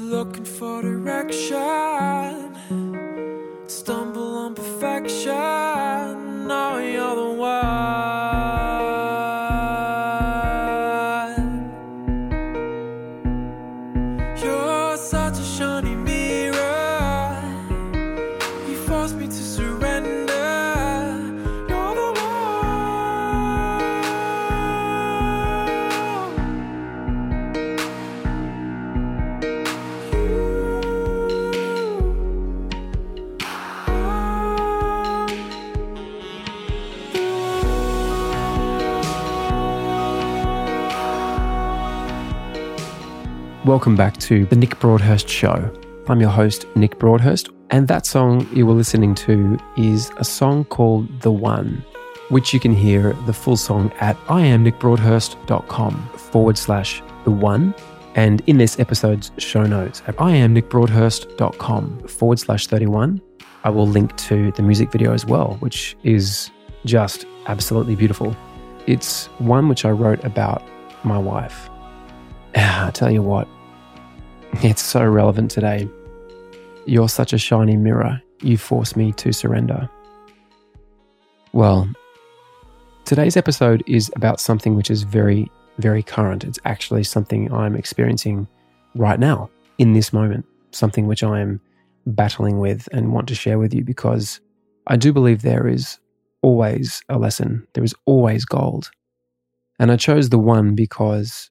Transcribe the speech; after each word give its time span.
Looking 0.00 0.44
for 0.44 0.80
direction, 0.80 2.56
stumble 3.66 4.36
on 4.38 4.54
perfection. 4.54 6.46
Now 6.46 6.78
you're 6.78 7.14
the 7.14 7.31
Welcome 43.72 43.96
back 43.96 44.18
to 44.18 44.44
the 44.44 44.54
Nick 44.54 44.78
Broadhurst 44.80 45.26
Show. 45.26 45.72
I'm 46.06 46.20
your 46.20 46.28
host, 46.28 46.66
Nick 46.76 46.98
Broadhurst, 46.98 47.48
and 47.70 47.88
that 47.88 48.04
song 48.04 48.46
you 48.52 48.66
were 48.66 48.74
listening 48.74 49.14
to 49.14 49.58
is 49.78 50.12
a 50.18 50.24
song 50.24 50.66
called 50.66 51.22
The 51.22 51.32
One, 51.32 51.82
which 52.28 52.52
you 52.52 52.60
can 52.60 52.74
hear 52.74 53.14
the 53.24 53.32
full 53.32 53.56
song 53.56 53.90
at 53.98 54.18
iamnickbroadhurst.com 54.26 56.08
forward 56.10 56.58
slash 56.58 57.02
The 57.24 57.30
One. 57.30 57.74
And 58.14 58.42
in 58.46 58.58
this 58.58 58.78
episode's 58.78 59.30
show 59.38 59.62
notes 59.62 60.02
at 60.06 60.16
iamnickbroadhurst.com 60.16 62.08
forward 62.08 62.38
slash 62.38 62.66
31, 62.66 63.22
I 63.64 63.70
will 63.70 63.86
link 63.86 64.14
to 64.28 64.52
the 64.52 64.62
music 64.62 64.92
video 64.92 65.14
as 65.14 65.24
well, 65.24 65.56
which 65.60 65.96
is 66.02 66.50
just 66.84 67.24
absolutely 67.46 67.96
beautiful. 67.96 68.36
It's 68.86 69.28
one 69.38 69.70
which 69.70 69.86
I 69.86 69.92
wrote 69.92 70.22
about 70.24 70.62
my 71.04 71.16
wife. 71.16 71.70
I 72.54 72.90
tell 72.92 73.10
you 73.10 73.22
what, 73.22 73.48
it's 74.62 74.82
so 74.82 75.04
relevant 75.04 75.50
today. 75.50 75.88
You're 76.84 77.08
such 77.08 77.32
a 77.32 77.38
shiny 77.38 77.76
mirror. 77.76 78.20
You 78.42 78.58
force 78.58 78.96
me 78.96 79.12
to 79.12 79.32
surrender. 79.32 79.88
Well, 81.52 81.88
today's 83.04 83.36
episode 83.36 83.82
is 83.86 84.10
about 84.14 84.40
something 84.40 84.74
which 84.74 84.90
is 84.90 85.04
very, 85.04 85.50
very 85.78 86.02
current. 86.02 86.44
It's 86.44 86.58
actually 86.64 87.04
something 87.04 87.52
I'm 87.52 87.74
experiencing 87.74 88.46
right 88.94 89.18
now, 89.18 89.48
in 89.78 89.94
this 89.94 90.12
moment, 90.12 90.44
something 90.72 91.06
which 91.06 91.22
I'm 91.22 91.60
battling 92.06 92.58
with 92.58 92.88
and 92.92 93.12
want 93.12 93.28
to 93.28 93.34
share 93.34 93.58
with 93.58 93.72
you 93.72 93.84
because 93.84 94.40
I 94.86 94.96
do 94.96 95.12
believe 95.12 95.42
there 95.42 95.66
is 95.66 95.98
always 96.42 97.02
a 97.08 97.18
lesson, 97.18 97.66
there 97.72 97.84
is 97.84 97.94
always 98.04 98.44
gold. 98.44 98.90
And 99.78 99.90
I 99.90 99.96
chose 99.96 100.28
the 100.28 100.38
one 100.38 100.74
because 100.74 101.50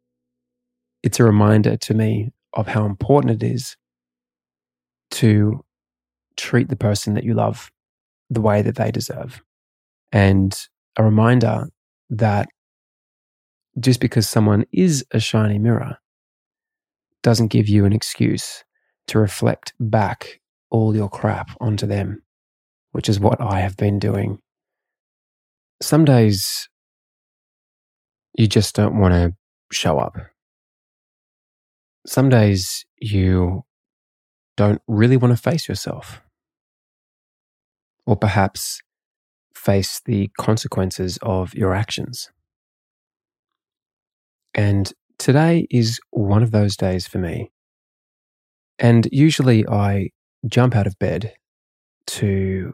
it's 1.02 1.20
a 1.20 1.24
reminder 1.24 1.78
to 1.78 1.94
me 1.94 2.32
of 2.54 2.68
how 2.68 2.86
important 2.86 3.42
it 3.42 3.46
is 3.46 3.76
to 5.12 5.64
treat 6.38 6.70
the 6.70 6.76
person 6.76 7.14
that 7.14 7.24
you 7.24 7.34
love 7.34 7.72
the 8.30 8.42
way 8.42 8.62
that 8.62 8.76
they 8.76 8.92
deserve. 8.92 9.42
And 10.12 10.56
a 10.98 11.04
reminder 11.04 11.68
that 12.10 12.50
just 13.80 14.00
because 14.00 14.28
someone 14.28 14.66
is 14.72 15.06
a 15.12 15.20
shiny 15.20 15.60
mirror 15.60 15.98
doesn't 17.24 17.48
give 17.48 17.70
you 17.70 17.86
an 17.86 17.94
excuse 17.94 18.64
to 19.08 19.20
reflect 19.20 19.74
back 19.80 20.42
all 20.70 20.96
your 20.96 21.10
crap 21.10 21.52
onto 21.60 21.86
them, 21.86 22.24
which 22.92 23.08
is 23.08 23.20
what 23.20 23.40
I 23.40 23.60
have 23.60 23.78
been 23.78 24.00
doing. 24.00 24.40
Some 25.82 26.06
days 26.06 26.70
you 28.38 28.48
just 28.48 28.76
don't 28.76 29.00
want 29.00 29.14
to 29.14 29.34
show 29.72 30.00
up 30.00 30.16
some 32.06 32.30
days 32.30 32.86
you 33.00 33.64
don't 34.58 34.82
really 34.88 35.18
want 35.18 35.36
to 35.36 35.42
face 35.42 35.68
yourself. 35.68 36.22
Or 38.06 38.16
perhaps 38.16 38.82
face 39.56 40.02
the 40.06 40.30
consequences 40.40 41.20
of 41.22 41.54
your 41.54 41.74
actions. 41.74 42.30
And 44.54 44.92
today 45.18 45.68
is 45.70 46.00
one 46.10 46.44
of 46.44 46.52
those 46.52 46.76
days 46.76 47.08
for 47.08 47.20
me. 47.20 47.52
And 48.80 49.08
usually 49.12 49.68
I 49.68 50.10
jump 50.48 50.76
out 50.76 50.88
of 50.88 50.98
bed 50.98 51.34
to 52.08 52.74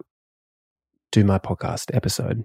do 1.12 1.24
my 1.26 1.38
podcast 1.38 1.94
episode. 1.94 2.44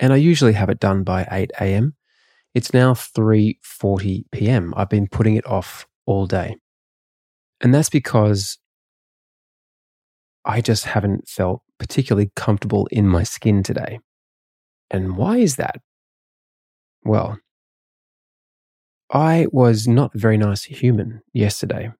And 0.00 0.12
I 0.12 0.16
usually 0.16 0.54
have 0.54 0.70
it 0.70 0.80
done 0.80 1.04
by 1.04 1.28
8 1.30 1.50
a.m. 1.60 1.94
It's 2.58 2.74
now 2.74 2.92
3:40 2.92 4.24
p.m. 4.32 4.74
I've 4.76 4.88
been 4.88 5.06
putting 5.06 5.36
it 5.36 5.46
off 5.46 5.86
all 6.06 6.26
day. 6.26 6.56
And 7.60 7.72
that's 7.72 7.88
because 7.88 8.58
I 10.44 10.60
just 10.60 10.86
haven't 10.86 11.28
felt 11.28 11.62
particularly 11.78 12.32
comfortable 12.34 12.88
in 12.90 13.06
my 13.06 13.22
skin 13.22 13.62
today. 13.62 14.00
And 14.90 15.16
why 15.16 15.36
is 15.36 15.54
that? 15.54 15.76
Well, 17.04 17.38
I 19.12 19.46
was 19.52 19.86
not 19.86 20.16
a 20.16 20.18
very 20.18 20.36
nice 20.36 20.64
human 20.64 21.20
yesterday 21.32 21.92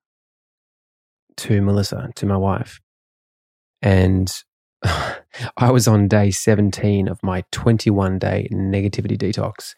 to 1.36 1.62
Melissa, 1.62 2.10
to 2.16 2.26
my 2.26 2.36
wife. 2.36 2.80
And 3.80 4.28
I 4.82 5.70
was 5.70 5.86
on 5.86 6.08
day 6.08 6.32
17 6.32 7.06
of 7.06 7.22
my 7.22 7.44
21 7.52 8.18
day 8.18 8.48
negativity 8.50 9.16
detox 9.16 9.76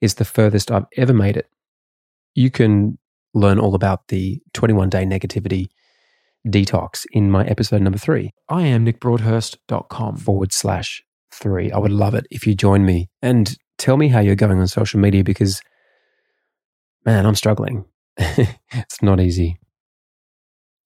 is 0.00 0.14
the 0.14 0.24
furthest 0.24 0.70
I've 0.70 0.86
ever 0.96 1.12
made 1.12 1.36
it. 1.36 1.48
You 2.34 2.50
can 2.50 2.98
learn 3.34 3.58
all 3.58 3.74
about 3.74 4.08
the 4.08 4.40
21 4.54 4.88
day 4.88 5.04
negativity 5.04 5.68
detox 6.46 7.04
in 7.12 7.30
my 7.30 7.44
episode 7.46 7.82
number 7.82 7.98
three. 7.98 8.32
I 8.48 8.62
am 8.62 8.84
nickbroadhurst.com 8.84 10.16
forward 10.16 10.52
slash 10.52 11.02
three. 11.32 11.70
I 11.70 11.78
would 11.78 11.92
love 11.92 12.14
it 12.14 12.26
if 12.30 12.46
you 12.46 12.54
join 12.54 12.84
me 12.84 13.08
and 13.22 13.56
tell 13.76 13.96
me 13.96 14.08
how 14.08 14.20
you're 14.20 14.34
going 14.34 14.58
on 14.58 14.66
social 14.66 15.00
media 15.00 15.24
because, 15.24 15.60
man, 17.04 17.26
I'm 17.26 17.34
struggling. 17.34 17.84
it's 18.16 19.02
not 19.02 19.20
easy. 19.20 19.58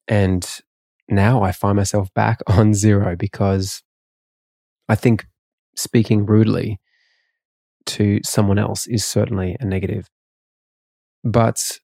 And 0.08 0.46
now 1.08 1.42
I 1.42 1.52
find 1.52 1.76
myself 1.76 2.12
back 2.14 2.40
on 2.46 2.74
zero 2.74 3.16
because 3.16 3.82
I 4.88 4.94
think 4.94 5.26
speaking 5.76 6.26
rudely, 6.26 6.80
to 7.86 8.20
someone 8.24 8.58
else 8.58 8.86
is 8.86 9.04
certainly 9.04 9.56
a 9.60 9.64
negative. 9.64 10.08
But 11.24 11.78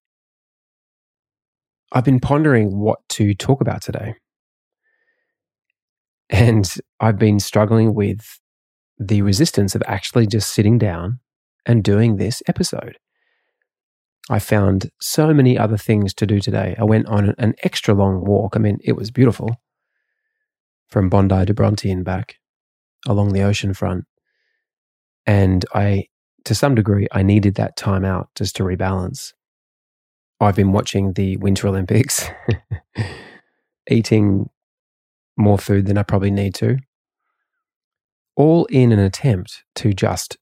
I've 1.92 2.04
been 2.04 2.20
pondering 2.20 2.78
what 2.78 2.98
to 3.10 3.34
talk 3.34 3.60
about 3.60 3.82
today. 3.82 4.14
And 6.31 6.70
I've 7.00 7.19
been 7.19 7.41
struggling 7.41 7.94
with 7.94 8.38
the 8.98 9.22
resistance 9.22 9.75
of 9.75 9.82
actually 9.86 10.26
just 10.26 10.53
sitting 10.53 10.76
down 10.76 11.20
and 11.64 11.82
doing 11.82 12.16
this 12.16 12.42
episode. 12.47 12.98
I 14.30 14.38
found 14.38 14.91
so 15.00 15.32
many 15.32 15.56
other 15.56 15.78
things 15.78 16.12
to 16.15 16.26
do 16.26 16.41
today. 16.41 16.76
I 16.78 16.84
went 16.84 17.06
on 17.06 17.34
an 17.38 17.54
extra 17.62 17.94
long 17.94 18.25
walk. 18.25 18.56
I 18.56 18.59
mean, 18.59 18.78
it 18.84 18.92
was 18.92 19.10
beautiful 19.10 19.56
from 20.88 21.09
Bondi 21.09 21.47
to 21.47 21.54
Bronte 21.54 21.91
and 21.91 22.04
back 22.04 22.36
along 23.06 23.32
the 23.32 23.42
ocean 23.42 23.72
front. 23.72 24.04
And 25.28 25.66
I, 25.75 26.06
to 26.47 26.55
some 26.55 26.75
degree, 26.75 27.06
I 27.12 27.22
needed 27.22 27.56
that 27.56 27.77
time 27.77 28.03
out 28.03 28.31
just 28.34 28.56
to 28.56 28.62
rebalance. 28.62 29.34
I've 30.41 30.56
been 30.56 30.72
watching 30.72 31.13
the 31.13 31.36
Winter 31.36 31.69
Olympics, 31.69 32.25
eating 33.91 34.48
more 35.36 35.59
food 35.59 35.84
than 35.84 35.98
I 35.98 36.03
probably 36.03 36.30
need 36.30 36.54
to, 36.57 36.78
all 38.36 38.65
in 38.66 38.91
an 38.91 38.98
attempt 38.98 39.65
to 39.77 39.92
just 39.92 40.39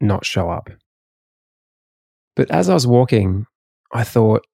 not 0.00 0.24
show 0.24 0.48
up. 0.48 0.70
But 2.36 2.52
as 2.52 2.68
I 2.68 2.74
was 2.74 2.86
walking, 2.86 3.46
I 3.92 4.04
thought, 4.04 4.46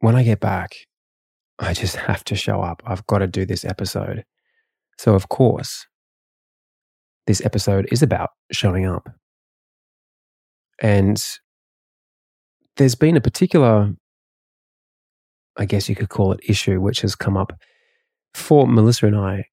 when 0.00 0.14
I 0.14 0.24
get 0.24 0.40
back, 0.40 0.76
I 1.58 1.72
just 1.72 1.96
have 2.08 2.22
to 2.24 2.34
show 2.34 2.60
up. 2.60 2.82
I've 2.84 3.06
got 3.06 3.18
to 3.18 3.26
do 3.26 3.46
this 3.46 3.64
episode. 3.64 4.26
So, 4.98 5.14
of 5.14 5.30
course, 5.30 5.86
this 7.26 7.44
episode 7.44 7.88
is 7.90 8.02
about 8.02 8.30
showing 8.50 8.86
up. 8.86 9.08
And 10.80 11.22
there's 12.76 12.94
been 12.94 13.16
a 13.16 13.20
particular, 13.20 13.92
I 15.56 15.64
guess 15.64 15.88
you 15.88 15.94
could 15.94 16.08
call 16.08 16.32
it, 16.32 16.40
issue 16.46 16.80
which 16.80 17.02
has 17.02 17.14
come 17.14 17.36
up 17.36 17.52
for 18.34 18.66
Melissa 18.66 19.06
and 19.06 19.16
I 19.16 19.44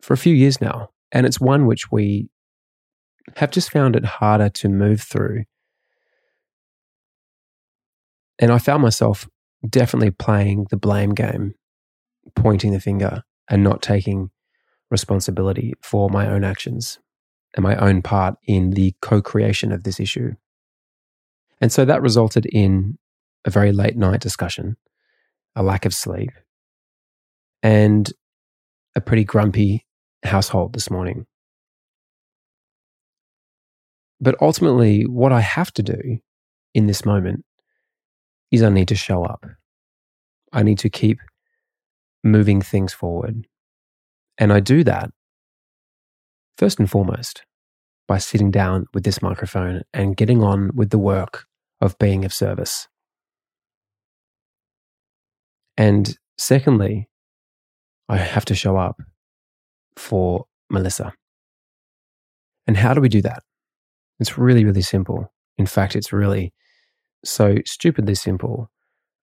for 0.00 0.14
a 0.14 0.18
few 0.18 0.34
years 0.34 0.60
now. 0.60 0.90
And 1.12 1.26
it's 1.26 1.40
one 1.40 1.66
which 1.66 1.92
we 1.92 2.28
have 3.36 3.50
just 3.50 3.70
found 3.70 3.94
it 3.94 4.04
harder 4.04 4.48
to 4.48 4.68
move 4.68 5.02
through. 5.02 5.44
And 8.38 8.50
I 8.50 8.58
found 8.58 8.82
myself 8.82 9.28
definitely 9.68 10.10
playing 10.10 10.66
the 10.70 10.76
blame 10.76 11.14
game, 11.14 11.54
pointing 12.34 12.72
the 12.72 12.80
finger, 12.80 13.22
and 13.48 13.62
not 13.62 13.82
taking 13.82 14.30
responsibility 14.92 15.74
for 15.82 16.08
my 16.08 16.28
own 16.28 16.44
actions 16.44 17.00
and 17.54 17.64
my 17.64 17.74
own 17.76 18.02
part 18.02 18.36
in 18.44 18.70
the 18.70 18.94
co 19.02 19.20
creation 19.20 19.72
of 19.72 19.82
this 19.82 19.98
issue. 19.98 20.32
And 21.60 21.72
so 21.72 21.84
that 21.84 22.02
resulted 22.02 22.46
in 22.46 22.98
a 23.44 23.50
very 23.50 23.72
late 23.72 23.96
night 23.96 24.20
discussion, 24.20 24.76
a 25.56 25.62
lack 25.62 25.84
of 25.84 25.94
sleep, 25.94 26.30
and 27.62 28.12
a 28.94 29.00
pretty 29.00 29.24
grumpy 29.24 29.86
household 30.24 30.74
this 30.74 30.90
morning. 30.90 31.26
But 34.20 34.36
ultimately, 34.40 35.02
what 35.02 35.32
I 35.32 35.40
have 35.40 35.72
to 35.72 35.82
do 35.82 36.18
in 36.74 36.86
this 36.86 37.04
moment 37.04 37.44
is 38.52 38.62
I 38.62 38.68
need 38.68 38.88
to 38.88 38.94
show 38.94 39.24
up. 39.24 39.44
I 40.52 40.62
need 40.62 40.78
to 40.80 40.90
keep 40.90 41.18
moving 42.22 42.60
things 42.60 42.92
forward. 42.92 43.46
And 44.38 44.52
I 44.52 44.60
do 44.60 44.84
that 44.84 45.10
first 46.58 46.78
and 46.78 46.90
foremost 46.90 47.44
by 48.08 48.18
sitting 48.18 48.50
down 48.50 48.86
with 48.94 49.04
this 49.04 49.22
microphone 49.22 49.82
and 49.92 50.16
getting 50.16 50.42
on 50.42 50.70
with 50.74 50.90
the 50.90 50.98
work 50.98 51.46
of 51.80 51.98
being 51.98 52.24
of 52.24 52.32
service. 52.32 52.88
And 55.76 56.16
secondly, 56.38 57.08
I 58.08 58.18
have 58.18 58.44
to 58.46 58.54
show 58.54 58.76
up 58.76 59.00
for 59.96 60.46
Melissa. 60.70 61.12
And 62.66 62.76
how 62.76 62.94
do 62.94 63.00
we 63.00 63.08
do 63.08 63.22
that? 63.22 63.42
It's 64.20 64.38
really, 64.38 64.64
really 64.64 64.82
simple. 64.82 65.32
In 65.58 65.66
fact, 65.66 65.96
it's 65.96 66.12
really 66.12 66.52
so 67.24 67.56
stupidly 67.64 68.14
simple 68.14 68.70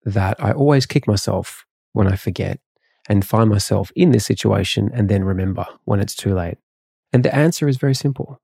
that 0.05 0.41
I 0.43 0.51
always 0.51 0.85
kick 0.85 1.07
myself 1.07 1.65
when 1.93 2.07
I 2.07 2.15
forget 2.15 2.59
and 3.07 3.25
find 3.25 3.49
myself 3.49 3.91
in 3.95 4.11
this 4.11 4.25
situation 4.25 4.89
and 4.93 5.09
then 5.09 5.23
remember 5.23 5.65
when 5.85 5.99
it's 5.99 6.15
too 6.15 6.33
late. 6.33 6.57
And 7.13 7.23
the 7.23 7.33
answer 7.33 7.67
is 7.67 7.77
very 7.77 7.95
simple. 7.95 8.41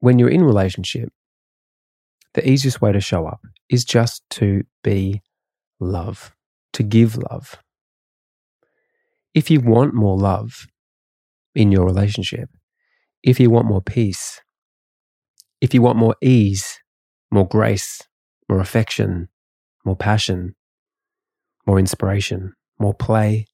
When 0.00 0.18
you're 0.18 0.28
in 0.28 0.44
relationship, 0.44 1.10
the 2.34 2.48
easiest 2.48 2.80
way 2.80 2.92
to 2.92 3.00
show 3.00 3.26
up 3.26 3.40
is 3.68 3.84
just 3.84 4.22
to 4.30 4.62
be 4.84 5.22
love, 5.80 6.34
to 6.74 6.82
give 6.82 7.16
love. 7.30 7.56
If 9.34 9.50
you 9.50 9.60
want 9.60 9.94
more 9.94 10.16
love 10.16 10.68
in 11.54 11.72
your 11.72 11.84
relationship, 11.84 12.50
if 13.22 13.40
you 13.40 13.50
want 13.50 13.66
more 13.66 13.82
peace, 13.82 14.40
if 15.60 15.74
you 15.74 15.82
want 15.82 15.98
more 15.98 16.14
ease, 16.22 16.78
more 17.30 17.46
grace, 17.46 18.00
more 18.48 18.60
affection, 18.60 19.28
more 19.84 19.96
passion, 19.96 20.54
more 21.68 21.78
inspiration, 21.78 22.54
more 22.78 22.94
play, 22.94 23.46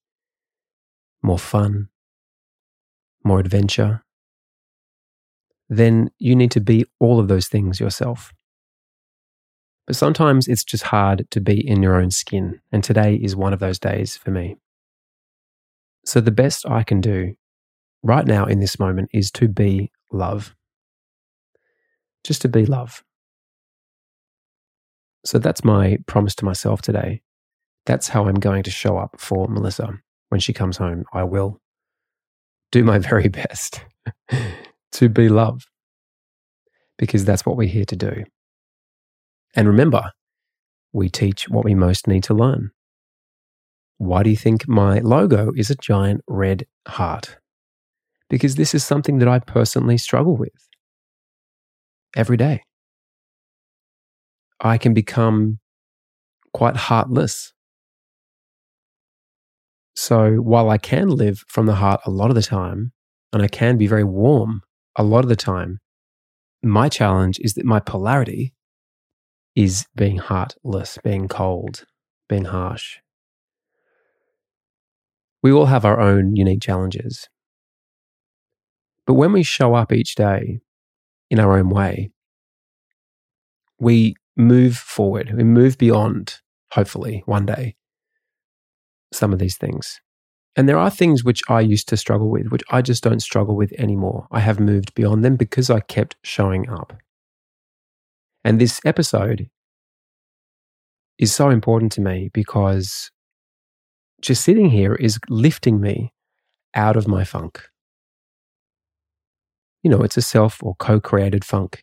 more 1.21 1.39
fun, 1.39 1.89
more 3.25 3.41
adventure, 3.41 4.05
then 5.69 6.09
you 6.21 6.37
need 6.37 6.53
to 6.53 6.61
be 6.61 6.85
all 7.01 7.19
of 7.19 7.27
those 7.27 7.49
things 7.49 7.81
yourself. 7.81 8.33
But 9.89 9.97
sometimes 9.97 10.47
it's 10.47 10.63
just 10.63 10.85
hard 10.85 11.27
to 11.33 11.41
be 11.41 11.67
in 11.67 11.83
your 11.83 11.97
own 12.01 12.13
skin, 12.13 12.61
and 12.71 12.85
today 12.85 13.17
is 13.17 13.35
one 13.35 13.53
of 13.53 13.59
those 13.59 13.81
days 13.81 14.17
for 14.17 14.31
me. 14.31 14.59
So, 16.05 16.21
the 16.21 16.31
best 16.31 16.65
I 16.69 16.85
can 16.85 17.01
do 17.01 17.35
right 18.05 18.27
now 18.27 18.45
in 18.45 18.61
this 18.61 18.79
moment 18.79 19.11
is 19.13 19.33
to 19.33 19.49
be 19.49 19.91
love. 20.13 20.55
Just 22.23 22.43
to 22.43 22.49
be 22.49 22.65
love. 22.65 23.03
So, 25.25 25.41
that's 25.41 25.65
my 25.65 25.99
promise 26.07 26.37
to 26.37 26.45
myself 26.45 26.81
today. 26.81 27.24
That's 27.87 28.09
how 28.09 28.27
I'm 28.27 28.37
going 28.37 28.63
to 28.63 28.71
show 28.71 28.97
up 28.97 29.17
for 29.19 29.49
Melissa 29.49 29.99
when 30.31 30.41
she 30.41 30.53
comes 30.53 30.77
home. 30.77 31.05
I 31.13 31.25
will 31.25 31.61
do 32.73 32.83
my 32.85 32.99
very 33.11 33.29
best 33.29 33.85
to 34.93 35.09
be 35.09 35.29
love 35.29 35.63
because 36.99 37.25
that's 37.25 37.45
what 37.45 37.57
we're 37.57 37.69
here 37.69 37.85
to 37.85 37.97
do. 37.97 38.25
And 39.55 39.69
remember, 39.69 40.13
we 40.93 41.09
teach 41.09 41.49
what 41.49 41.65
we 41.65 41.75
most 41.75 42.07
need 42.07 42.25
to 42.25 42.35
learn. 42.35 42.71
Why 43.99 44.23
do 44.23 44.31
you 44.31 44.37
think 44.37 44.69
my 44.69 44.99
logo 44.99 45.53
is 45.57 45.71
a 45.71 45.77
giant 45.77 46.23
red 46.29 46.67
heart? 46.87 47.39
Because 48.29 48.57
this 48.57 48.75
is 48.75 48.85
something 48.85 49.19
that 49.19 49.29
I 49.29 49.39
personally 49.39 49.99
struggle 49.99 50.37
with 50.37 50.69
every 52.17 52.37
day. 52.37 52.63
I 54.61 54.79
can 54.79 54.95
become 54.95 55.59
quite 56.53 56.77
heartless. 56.77 57.54
So 59.95 60.37
while 60.37 60.71
I 60.71 60.79
can 60.79 61.09
live 61.09 61.45
from 61.49 61.67
the 61.67 61.77
heart 61.77 62.01
a 62.05 62.11
lot 62.11 62.31
of 62.31 62.35
the 62.35 62.43
time, 62.43 62.93
and 63.33 63.43
I 63.43 63.49
can 63.49 63.77
be 63.79 63.87
very 63.87 64.05
warm 64.05 64.63
a 64.97 65.03
lot 65.03 65.25
of 65.25 65.29
the 65.29 65.37
time, 65.37 65.81
my 66.63 66.89
challenge 66.89 67.39
is 67.41 67.55
that 67.55 67.65
my 67.65 67.81
polarity 67.81 68.55
is 69.55 69.87
being 69.95 70.19
heartless, 70.19 70.99
being 71.05 71.29
cold, 71.29 71.85
being 72.29 72.47
harsh. 72.47 72.99
We 75.43 75.53
all 75.53 75.67
have 75.67 75.85
our 75.85 76.01
own 76.01 76.37
unique 76.37 76.63
challenges. 76.63 77.29
But 79.07 79.15
when 79.15 79.33
we 79.33 79.43
show 79.43 79.75
up 79.75 79.93
each 79.93 80.15
day 80.15 80.61
in 81.31 81.39
our 81.39 81.59
own 81.59 81.69
way, 81.69 82.11
we 83.79 84.15
move 84.37 84.77
forward, 84.77 85.33
we 85.37 85.45
move 85.45 85.77
beyond, 85.77 86.41
hopefully, 86.73 87.23
one 87.27 87.45
day, 87.47 87.77
some 89.15 89.33
of 89.33 89.39
these 89.39 89.57
things. 89.57 90.01
And 90.57 90.69
there 90.69 90.79
are 90.79 90.91
things 90.91 91.25
which 91.25 91.43
I 91.49 91.61
used 91.61 91.89
to 91.89 91.97
struggle 91.97 92.31
with, 92.31 92.49
which 92.49 92.63
I 92.71 92.81
just 92.81 93.03
don't 93.03 93.21
struggle 93.21 93.57
with 93.57 93.73
anymore. 93.73 94.29
I 94.31 94.41
have 94.41 94.61
moved 94.61 94.95
beyond 94.95 95.25
them 95.25 95.37
because 95.37 95.69
I 95.69 95.81
kept 95.81 96.17
showing 96.23 96.69
up. 96.69 96.93
And 98.45 98.61
this 98.61 98.81
episode 98.85 99.49
is 101.19 101.35
so 101.35 101.51
important 101.51 101.91
to 101.93 102.01
me 102.01 102.31
because 102.33 103.11
just 104.21 104.45
sitting 104.45 104.71
here 104.71 104.95
is 104.95 105.19
lifting 105.29 105.81
me 105.81 106.13
out 106.75 106.97
of 106.97 107.09
my 107.09 107.25
funk. 107.25 107.63
You 109.83 109.91
know, 109.91 110.03
it's 110.03 110.17
a 110.17 110.23
self 110.23 110.63
or 110.63 110.75
co 110.77 111.01
created 111.01 111.45
funk. 111.45 111.83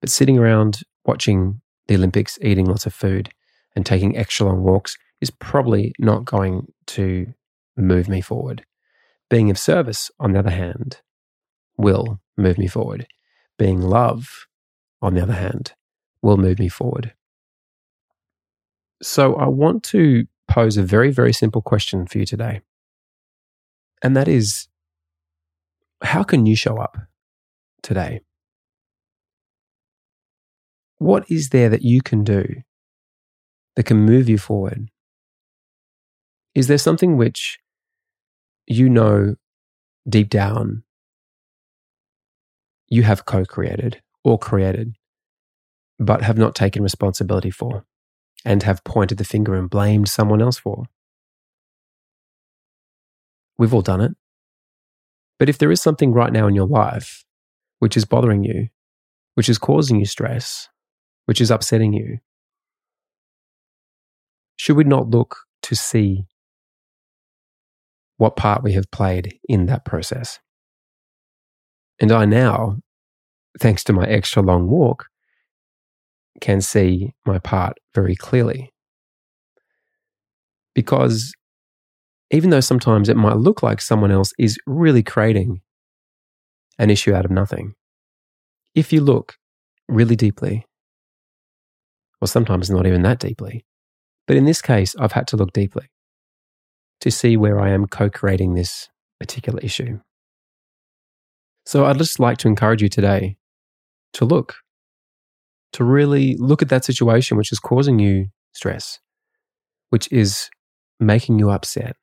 But 0.00 0.10
sitting 0.10 0.38
around 0.38 0.80
watching 1.04 1.60
the 1.86 1.94
Olympics, 1.94 2.38
eating 2.42 2.66
lots 2.66 2.86
of 2.86 2.94
food, 2.94 3.30
and 3.76 3.86
taking 3.86 4.16
extra 4.16 4.46
long 4.46 4.62
walks 4.62 4.96
is 5.22 5.30
probably 5.30 5.94
not 6.00 6.24
going 6.24 6.66
to 6.88 7.32
move 7.76 8.08
me 8.08 8.20
forward. 8.20 8.66
Being 9.30 9.50
of 9.50 9.58
service, 9.58 10.10
on 10.20 10.32
the 10.32 10.40
other 10.40 10.50
hand, 10.50 11.00
will 11.78 12.20
move 12.36 12.58
me 12.58 12.66
forward. 12.66 13.06
Being 13.56 13.80
love, 13.80 14.46
on 15.00 15.14
the 15.14 15.22
other 15.22 15.32
hand, 15.32 15.74
will 16.20 16.36
move 16.36 16.58
me 16.58 16.68
forward. 16.68 17.14
So 19.00 19.36
I 19.36 19.46
want 19.46 19.84
to 19.84 20.26
pose 20.48 20.76
a 20.76 20.82
very, 20.82 21.12
very 21.12 21.32
simple 21.32 21.62
question 21.62 22.06
for 22.06 22.18
you 22.18 22.26
today. 22.26 22.60
And 24.02 24.16
that 24.16 24.26
is 24.28 24.68
how 26.02 26.24
can 26.24 26.46
you 26.46 26.56
show 26.56 26.78
up 26.78 26.96
today? 27.82 28.20
What 30.98 31.30
is 31.30 31.50
there 31.50 31.68
that 31.68 31.82
you 31.82 32.02
can 32.02 32.24
do 32.24 32.62
that 33.76 33.84
can 33.84 33.98
move 33.98 34.28
you 34.28 34.38
forward? 34.38 34.90
Is 36.54 36.66
there 36.66 36.78
something 36.78 37.16
which 37.16 37.58
you 38.66 38.88
know 38.88 39.36
deep 40.08 40.28
down 40.28 40.82
you 42.88 43.02
have 43.04 43.24
co 43.24 43.44
created 43.44 44.02
or 44.22 44.38
created, 44.38 44.94
but 45.98 46.22
have 46.22 46.36
not 46.36 46.54
taken 46.54 46.82
responsibility 46.82 47.50
for 47.50 47.86
and 48.44 48.62
have 48.64 48.84
pointed 48.84 49.16
the 49.18 49.24
finger 49.24 49.54
and 49.54 49.70
blamed 49.70 50.08
someone 50.08 50.42
else 50.42 50.58
for? 50.58 50.84
We've 53.56 53.72
all 53.72 53.82
done 53.82 54.02
it. 54.02 54.12
But 55.38 55.48
if 55.48 55.56
there 55.56 55.72
is 55.72 55.80
something 55.80 56.12
right 56.12 56.32
now 56.32 56.46
in 56.46 56.54
your 56.54 56.66
life 56.66 57.24
which 57.78 57.96
is 57.96 58.04
bothering 58.04 58.44
you, 58.44 58.68
which 59.34 59.48
is 59.48 59.58
causing 59.58 59.98
you 59.98 60.06
stress, 60.06 60.68
which 61.24 61.40
is 61.40 61.50
upsetting 61.50 61.94
you, 61.94 62.18
should 64.56 64.76
we 64.76 64.84
not 64.84 65.08
look 65.08 65.38
to 65.62 65.74
see 65.74 66.26
what 68.22 68.36
part 68.36 68.62
we 68.62 68.72
have 68.72 68.88
played 68.92 69.36
in 69.48 69.66
that 69.66 69.84
process. 69.84 70.38
And 72.00 72.12
I 72.12 72.24
now, 72.24 72.76
thanks 73.58 73.82
to 73.84 73.92
my 73.92 74.04
extra 74.06 74.40
long 74.40 74.68
walk, 74.68 75.06
can 76.40 76.60
see 76.60 77.14
my 77.26 77.40
part 77.40 77.78
very 77.96 78.14
clearly. 78.14 78.72
Because 80.72 81.34
even 82.30 82.50
though 82.50 82.60
sometimes 82.60 83.08
it 83.08 83.16
might 83.16 83.38
look 83.38 83.60
like 83.60 83.80
someone 83.80 84.12
else 84.12 84.32
is 84.38 84.56
really 84.68 85.02
creating 85.02 85.60
an 86.78 86.90
issue 86.90 87.12
out 87.12 87.24
of 87.24 87.32
nothing, 87.32 87.74
if 88.76 88.92
you 88.92 89.00
look 89.00 89.34
really 89.88 90.14
deeply, 90.14 90.64
or 92.20 92.28
sometimes 92.28 92.70
not 92.70 92.86
even 92.86 93.02
that 93.02 93.18
deeply. 93.18 93.64
But 94.28 94.36
in 94.36 94.44
this 94.44 94.62
case, 94.62 94.94
I've 94.96 95.10
had 95.10 95.26
to 95.26 95.36
look 95.36 95.52
deeply 95.52 95.91
to 97.02 97.10
see 97.10 97.36
where 97.36 97.60
I 97.60 97.70
am 97.70 97.86
co 97.86 98.08
creating 98.08 98.54
this 98.54 98.88
particular 99.20 99.60
issue. 99.60 100.00
So 101.66 101.84
I'd 101.84 101.98
just 101.98 102.18
like 102.18 102.38
to 102.38 102.48
encourage 102.48 102.80
you 102.80 102.88
today 102.88 103.36
to 104.14 104.24
look, 104.24 104.54
to 105.74 105.84
really 105.84 106.36
look 106.38 106.62
at 106.62 106.68
that 106.68 106.84
situation 106.84 107.36
which 107.36 107.52
is 107.52 107.58
causing 107.58 107.98
you 107.98 108.26
stress, 108.52 109.00
which 109.90 110.10
is 110.12 110.48
making 111.00 111.38
you 111.38 111.50
upset. 111.50 111.96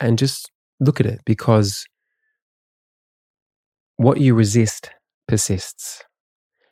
And 0.00 0.18
just 0.18 0.50
look 0.80 1.00
at 1.00 1.06
it 1.06 1.20
because 1.24 1.84
what 3.96 4.20
you 4.20 4.34
resist 4.34 4.90
persists, 5.26 6.02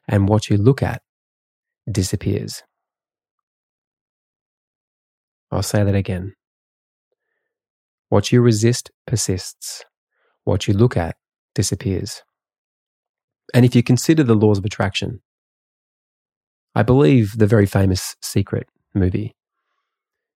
and 0.08 0.28
what 0.28 0.48
you 0.48 0.56
look 0.56 0.82
at 0.82 1.02
disappears. 1.90 2.62
I'll 5.56 5.62
say 5.62 5.82
that 5.82 5.94
again. 5.94 6.34
What 8.10 8.30
you 8.30 8.42
resist 8.42 8.90
persists. 9.06 9.84
What 10.44 10.68
you 10.68 10.74
look 10.74 10.96
at 10.96 11.16
disappears. 11.54 12.22
And 13.54 13.64
if 13.64 13.74
you 13.74 13.82
consider 13.82 14.22
the 14.22 14.34
laws 14.34 14.58
of 14.58 14.64
attraction, 14.66 15.22
I 16.74 16.82
believe 16.82 17.38
the 17.38 17.46
very 17.46 17.64
famous 17.64 18.16
Secret 18.20 18.68
movie, 18.94 19.34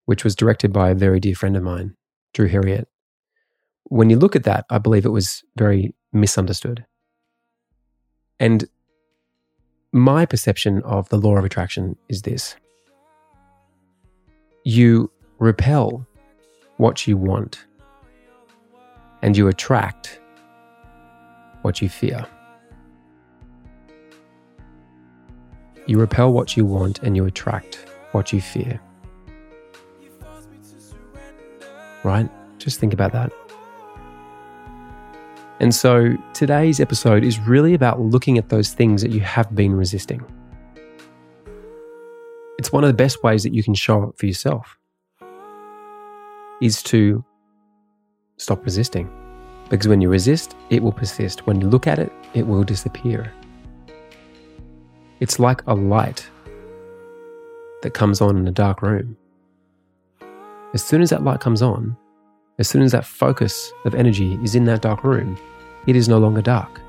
which 0.05 0.23
was 0.23 0.35
directed 0.35 0.73
by 0.73 0.89
a 0.89 0.95
very 0.95 1.19
dear 1.19 1.35
friend 1.35 1.55
of 1.55 1.61
mine, 1.61 1.95
Drew 2.33 2.47
Heriot. 2.47 2.87
When 3.83 4.09
you 4.09 4.17
look 4.17 4.35
at 4.35 4.43
that, 4.45 4.65
I 4.71 4.79
believe 4.79 5.05
it 5.05 5.09
was 5.09 5.43
very 5.55 5.93
misunderstood. 6.11 6.85
And 8.39 8.65
my 9.93 10.25
perception 10.25 10.81
of 10.81 11.09
the 11.09 11.17
law 11.17 11.37
of 11.37 11.45
attraction 11.45 11.95
is 12.09 12.23
this 12.23 12.55
you 14.63 15.11
repel 15.39 16.05
what 16.77 17.07
you 17.07 17.17
want, 17.17 17.65
and 19.21 19.37
you 19.37 19.47
attract 19.47 20.19
what 21.61 21.81
you 21.81 21.89
fear. 21.89 22.25
You 25.85 25.99
repel 25.99 26.31
what 26.33 26.55
you 26.57 26.65
want, 26.65 26.99
and 27.03 27.15
you 27.15 27.25
attract 27.25 27.85
what 28.11 28.33
you 28.33 28.41
fear. 28.41 28.79
Right? 32.03 32.29
Just 32.57 32.79
think 32.79 32.93
about 32.93 33.11
that. 33.11 33.31
And 35.59 35.75
so 35.75 36.17
today's 36.33 36.79
episode 36.79 37.23
is 37.23 37.39
really 37.39 37.75
about 37.75 37.99
looking 37.99 38.39
at 38.39 38.49
those 38.49 38.73
things 38.73 39.03
that 39.03 39.11
you 39.11 39.19
have 39.19 39.53
been 39.53 39.75
resisting. 39.75 40.25
One 42.71 42.85
of 42.85 42.87
the 42.87 42.93
best 42.93 43.21
ways 43.21 43.43
that 43.43 43.53
you 43.53 43.63
can 43.63 43.73
show 43.73 44.03
up 44.03 44.17
for 44.17 44.25
yourself 44.25 44.77
is 46.61 46.81
to 46.83 47.23
stop 48.37 48.63
resisting. 48.63 49.09
Because 49.69 49.89
when 49.89 49.99
you 49.99 50.09
resist, 50.09 50.55
it 50.69 50.81
will 50.81 50.93
persist. 50.93 51.45
When 51.45 51.59
you 51.59 51.67
look 51.67 51.85
at 51.85 51.99
it, 51.99 52.13
it 52.33 52.47
will 52.47 52.63
disappear. 52.63 53.33
It's 55.19 55.37
like 55.37 55.61
a 55.67 55.75
light 55.75 56.29
that 57.81 57.93
comes 57.93 58.21
on 58.21 58.37
in 58.37 58.47
a 58.47 58.51
dark 58.51 58.81
room. 58.81 59.17
As 60.73 60.81
soon 60.81 61.01
as 61.01 61.09
that 61.09 61.23
light 61.23 61.41
comes 61.41 61.61
on, 61.61 61.97
as 62.57 62.69
soon 62.69 62.83
as 62.83 62.93
that 62.93 63.05
focus 63.05 63.73
of 63.83 63.95
energy 63.95 64.39
is 64.43 64.55
in 64.55 64.63
that 64.65 64.81
dark 64.81 65.03
room, 65.03 65.37
it 65.87 65.97
is 65.97 66.07
no 66.07 66.19
longer 66.19 66.41
dark. 66.41 66.79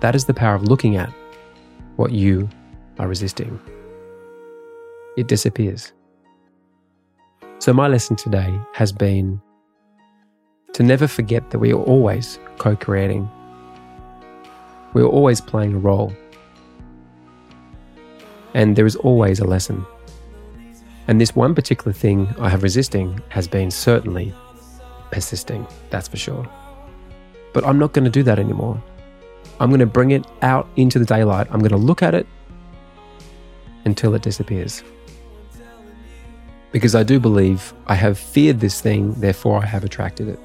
That 0.00 0.14
is 0.14 0.26
the 0.26 0.34
power 0.34 0.54
of 0.54 0.64
looking 0.64 0.96
at 0.96 1.10
what 1.96 2.12
you 2.12 2.46
are 2.98 3.08
resisting. 3.08 3.58
It 5.16 5.28
disappears. 5.28 5.92
So, 7.58 7.74
my 7.74 7.86
lesson 7.86 8.16
today 8.16 8.58
has 8.72 8.92
been 8.92 9.40
to 10.72 10.82
never 10.82 11.06
forget 11.06 11.50
that 11.50 11.58
we 11.58 11.70
are 11.72 11.82
always 11.82 12.38
co 12.56 12.74
creating, 12.74 13.28
we 14.94 15.02
are 15.02 15.06
always 15.06 15.40
playing 15.40 15.74
a 15.74 15.78
role, 15.78 16.14
and 18.54 18.74
there 18.74 18.86
is 18.86 18.96
always 18.96 19.38
a 19.38 19.44
lesson. 19.44 19.84
And 21.08 21.20
this 21.20 21.36
one 21.36 21.54
particular 21.54 21.92
thing 21.92 22.34
I 22.38 22.48
have 22.48 22.62
resisting 22.62 23.20
has 23.28 23.46
been 23.46 23.70
certainly 23.70 24.32
persisting, 25.10 25.66
that's 25.90 26.08
for 26.08 26.16
sure. 26.16 26.48
But 27.52 27.66
I'm 27.66 27.78
not 27.78 27.92
going 27.92 28.04
to 28.04 28.10
do 28.10 28.22
that 28.22 28.38
anymore. 28.38 28.82
I'm 29.60 29.68
going 29.68 29.80
to 29.80 29.86
bring 29.86 30.12
it 30.12 30.26
out 30.40 30.68
into 30.76 30.98
the 30.98 31.04
daylight. 31.04 31.48
I'm 31.50 31.58
going 31.58 31.70
to 31.72 31.76
look 31.76 32.02
at 32.02 32.14
it 32.14 32.26
until 33.84 34.14
it 34.14 34.22
disappears. 34.22 34.82
Because 36.72 36.94
I 36.94 37.02
do 37.02 37.20
believe 37.20 37.74
I 37.86 37.94
have 37.94 38.18
feared 38.18 38.60
this 38.60 38.80
thing, 38.80 39.12
therefore 39.14 39.62
I 39.62 39.66
have 39.66 39.84
attracted 39.84 40.28
it. 40.28 40.40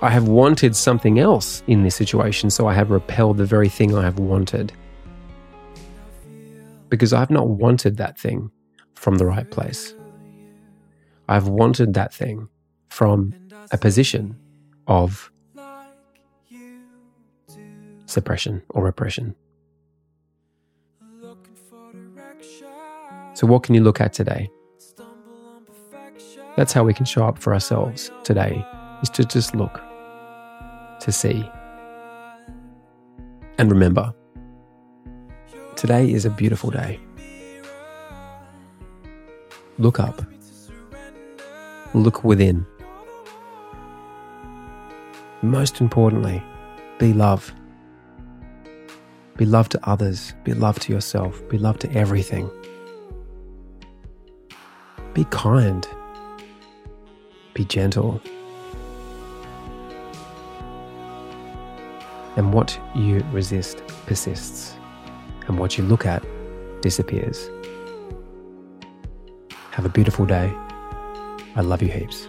I 0.00 0.10
have 0.10 0.28
wanted 0.28 0.76
something 0.76 1.18
else 1.18 1.62
in 1.66 1.82
this 1.82 1.96
situation, 1.96 2.50
so 2.50 2.68
I 2.68 2.74
have 2.74 2.90
repelled 2.90 3.38
the 3.38 3.44
very 3.44 3.68
thing 3.68 3.96
I 3.96 4.02
have 4.02 4.18
wanted. 4.18 4.72
Because 6.88 7.12
I've 7.12 7.30
not 7.30 7.48
wanted 7.48 7.96
that 7.96 8.18
thing 8.18 8.50
from 8.94 9.16
the 9.16 9.26
right 9.26 9.50
place. 9.50 9.94
I've 11.28 11.48
wanted 11.48 11.94
that 11.94 12.12
thing 12.12 12.48
from 12.90 13.34
a 13.72 13.78
position 13.78 14.36
of 14.86 15.32
suppression 18.06 18.62
or 18.70 18.84
repression. 18.84 19.34
So, 23.38 23.46
what 23.46 23.62
can 23.62 23.76
you 23.76 23.84
look 23.84 24.00
at 24.00 24.12
today? 24.12 24.50
That's 26.56 26.72
how 26.72 26.82
we 26.82 26.92
can 26.92 27.06
show 27.06 27.24
up 27.24 27.38
for 27.38 27.54
ourselves 27.54 28.10
today, 28.24 28.66
is 29.00 29.10
to 29.10 29.24
just 29.24 29.54
look, 29.54 29.80
to 30.98 31.12
see. 31.12 31.48
And 33.56 33.70
remember, 33.70 34.12
today 35.76 36.10
is 36.10 36.24
a 36.24 36.30
beautiful 36.30 36.72
day. 36.72 36.98
Look 39.78 40.00
up, 40.00 40.20
look 41.94 42.24
within. 42.24 42.66
Most 45.42 45.80
importantly, 45.80 46.42
be 46.98 47.12
love. 47.12 47.52
Be 49.36 49.44
love 49.44 49.68
to 49.68 49.88
others, 49.88 50.34
be 50.42 50.54
love 50.54 50.80
to 50.80 50.92
yourself, 50.92 51.48
be 51.48 51.56
love 51.56 51.78
to 51.78 51.92
everything. 51.92 52.50
Be 55.14 55.24
kind, 55.30 55.86
be 57.54 57.64
gentle. 57.64 58.20
And 62.36 62.52
what 62.52 62.78
you 62.94 63.24
resist 63.32 63.82
persists, 64.06 64.76
and 65.48 65.58
what 65.58 65.76
you 65.76 65.84
look 65.84 66.06
at 66.06 66.24
disappears. 66.82 67.50
Have 69.72 69.84
a 69.84 69.88
beautiful 69.88 70.24
day. 70.24 70.52
I 71.56 71.62
love 71.62 71.82
you 71.82 71.88
heaps. 71.88 72.28